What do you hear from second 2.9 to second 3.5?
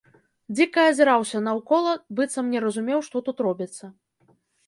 што тут